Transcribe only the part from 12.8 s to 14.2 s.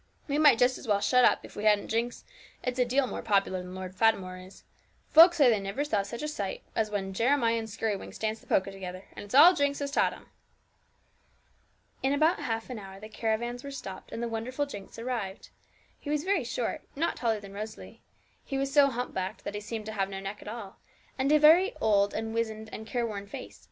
the caravans were stopped,